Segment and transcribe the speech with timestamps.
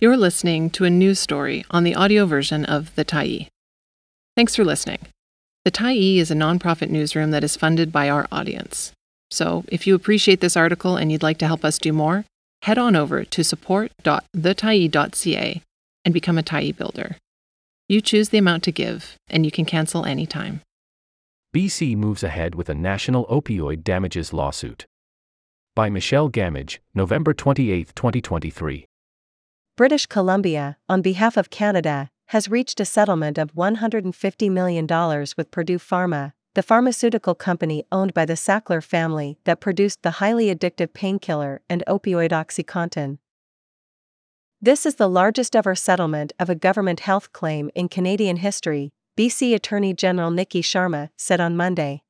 [0.00, 3.48] You're listening to a news story on the audio version of The Tyee.
[4.36, 5.00] Thanks for listening.
[5.64, 8.92] The Tyee is a nonprofit newsroom that is funded by our audience.
[9.32, 12.24] So, if you appreciate this article and you'd like to help us do more,
[12.62, 15.62] head on over to support.thetyee.ca
[16.04, 17.16] and become a Tyee builder.
[17.88, 20.60] You choose the amount to give, and you can cancel anytime.
[21.52, 24.86] BC moves ahead with a national opioid damages lawsuit.
[25.74, 28.84] By Michelle Gamage, November 28, 2023.
[29.78, 34.88] British Columbia, on behalf of Canada, has reached a settlement of $150 million
[35.36, 40.52] with Purdue Pharma, the pharmaceutical company owned by the Sackler family that produced the highly
[40.52, 43.18] addictive painkiller and opioid OxyContin.
[44.60, 49.54] This is the largest ever settlement of a government health claim in Canadian history, BC
[49.54, 52.02] Attorney General Niki Sharma said on Monday.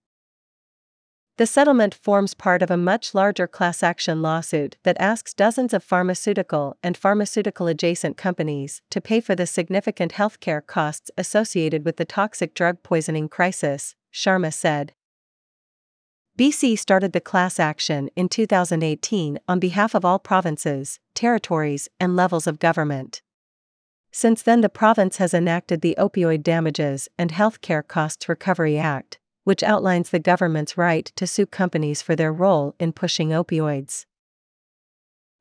[1.39, 5.85] The settlement forms part of a much larger class action lawsuit that asks dozens of
[5.85, 12.05] pharmaceutical and pharmaceutical adjacent companies to pay for the significant healthcare costs associated with the
[12.05, 14.95] toxic drug poisoning crisis, Sharma said.
[16.37, 22.49] BC started the class action in 2018 on behalf of all provinces, territories, and levels
[22.49, 23.23] of government.
[24.11, 29.18] Since then, the province has enacted the Opioid Damages and Healthcare Costs Recovery Act,
[29.49, 34.05] which outlines the government's right to sue companies for their role in pushing opioids.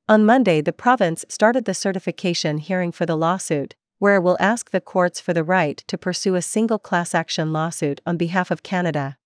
[0.07, 4.71] On Monday, the province started the certification hearing for the lawsuit, where it will ask
[4.71, 8.63] the courts for the right to pursue a single class action lawsuit on behalf of
[8.63, 9.17] Canada.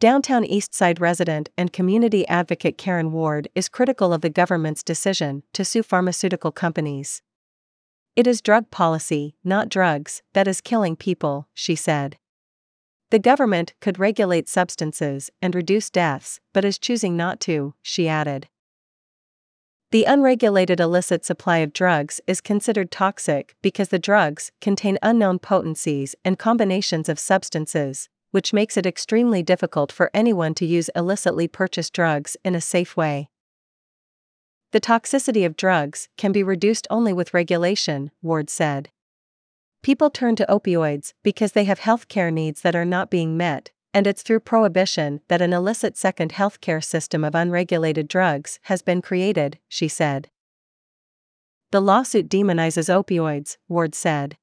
[0.00, 5.64] Downtown Eastside resident and community advocate Karen Ward is critical of the government's decision to
[5.64, 7.22] sue pharmaceutical companies.
[8.16, 12.18] It is drug policy, not drugs, that is killing people, she said.
[13.10, 18.48] The government could regulate substances and reduce deaths, but is choosing not to, she added.
[19.92, 26.16] The unregulated illicit supply of drugs is considered toxic because the drugs contain unknown potencies
[26.24, 31.92] and combinations of substances, which makes it extremely difficult for anyone to use illicitly purchased
[31.92, 33.30] drugs in a safe way.
[34.72, 38.90] The toxicity of drugs can be reduced only with regulation, Ward said.
[39.82, 44.06] People turn to opioids because they have healthcare needs that are not being met, and
[44.06, 49.58] it's through prohibition that an illicit second healthcare system of unregulated drugs has been created,
[49.68, 50.28] she said.
[51.70, 54.36] The lawsuit demonizes opioids, Ward said.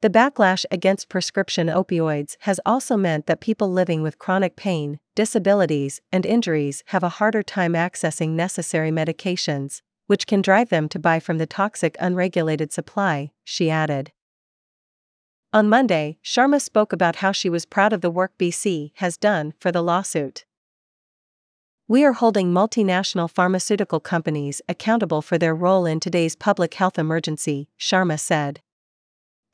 [0.00, 6.00] The backlash against prescription opioids has also meant that people living with chronic pain, disabilities,
[6.12, 11.18] and injuries have a harder time accessing necessary medications, which can drive them to buy
[11.18, 14.12] from the toxic unregulated supply, she added.
[15.50, 19.54] On Monday, Sharma spoke about how she was proud of the work BC has done
[19.58, 20.44] for the lawsuit.
[21.86, 27.70] We are holding multinational pharmaceutical companies accountable for their role in today's public health emergency,
[27.80, 28.60] Sharma said.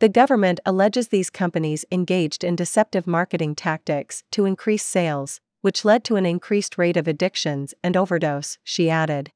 [0.00, 6.03] The government alleges these companies engaged in deceptive marketing tactics to increase sales, which led
[6.05, 9.31] to an increased rate of addictions and overdose, she added.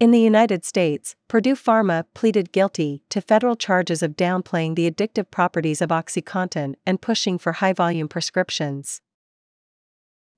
[0.00, 5.30] In the United States, Purdue Pharma pleaded guilty to federal charges of downplaying the addictive
[5.30, 9.02] properties of OxyContin and pushing for high volume prescriptions.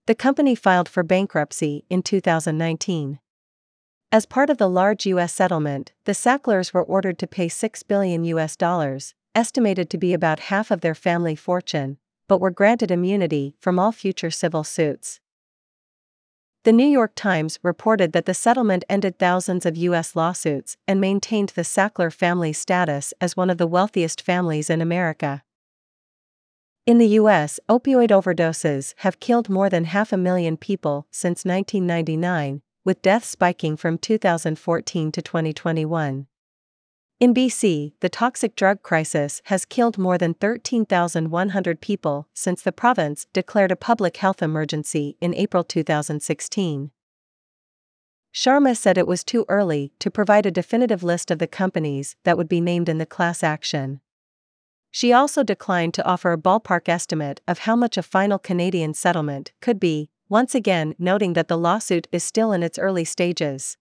[0.07, 3.21] The company filed for bankruptcy in 2019.
[4.11, 5.33] As part of the large U.S.
[5.33, 8.57] settlement, the Sacklers were ordered to pay 6 billion U.S.
[8.57, 13.79] dollars, estimated to be about half of their family fortune, but were granted immunity from
[13.79, 15.21] all future civil suits.
[16.65, 20.15] The New York Times reported that the settlement ended thousands of U.S.
[20.15, 25.43] lawsuits and maintained the Sackler family's status as one of the wealthiest families in America.
[26.87, 32.63] In the U.S., opioid overdoses have killed more than half a million people since 1999,
[32.85, 36.29] with deaths spiking from 2014 to 2021.
[37.23, 43.29] In BC, the toxic drug crisis has killed more than 13,100 people since the province
[43.33, 46.91] declared a public health emergency in April 2016.
[48.35, 52.37] Sharma said it was too early to provide a definitive list of the companies that
[52.37, 54.01] would be named in the class action.
[54.91, 59.53] She also declined to offer a ballpark estimate of how much a final Canadian settlement
[59.61, 63.77] could be, once again noting that the lawsuit is still in its early stages.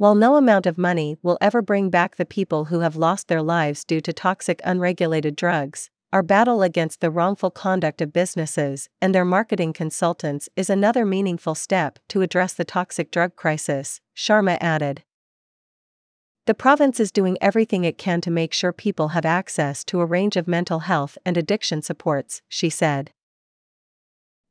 [0.00, 3.42] While no amount of money will ever bring back the people who have lost their
[3.42, 9.14] lives due to toxic unregulated drugs, our battle against the wrongful conduct of businesses and
[9.14, 15.02] their marketing consultants is another meaningful step to address the toxic drug crisis, Sharma added.
[16.46, 20.06] The province is doing everything it can to make sure people have access to a
[20.06, 23.12] range of mental health and addiction supports, she said.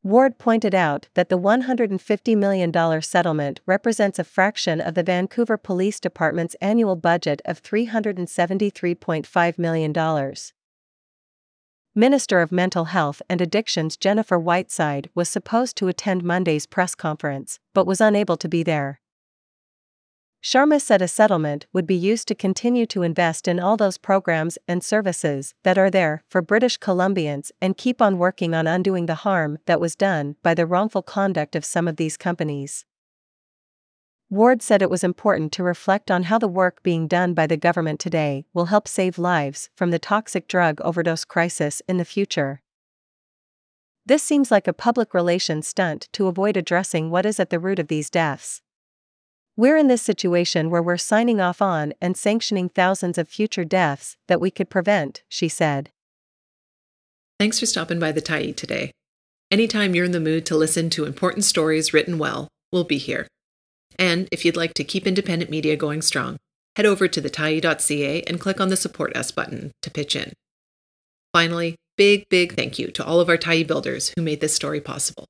[0.02, 6.00] Ward pointed out that the $150 million settlement represents a fraction of the Vancouver Police
[6.00, 10.34] Department's annual budget of $373.5 million.
[11.94, 17.60] Minister of Mental Health and Addictions Jennifer Whiteside was supposed to attend Monday's press conference,
[17.74, 19.02] but was unable to be there.
[20.42, 24.58] Sharma said a settlement would be used to continue to invest in all those programs
[24.70, 29.16] and services that are there for British Columbians and keep on working on undoing the
[29.16, 32.86] harm that was done by the wrongful conduct of some of these companies.
[34.30, 37.58] Ward said it was important to reflect on how the work being done by the
[37.58, 42.62] government today will help save lives from the toxic drug overdose crisis in the future.
[44.06, 47.80] This seems like a public relations stunt to avoid addressing what is at the root
[47.80, 48.62] of these deaths.
[49.60, 54.16] We're in this situation where we're signing off on and sanctioning thousands of future deaths
[54.30, 55.90] that we could prevent, she said.
[57.38, 58.94] Thanks for stopping by the Tyee today.
[59.52, 63.28] Anytime you're in the mood to listen to important stories written well, we'll be here.
[63.98, 66.38] And if you'd like to keep independent media going strong,
[66.78, 70.32] head over to thetyee.ca and click on the Support Us button to pitch in.
[71.34, 74.80] Finally, big, big thank you to all of our Tyee builders who made this story
[74.80, 75.26] possible.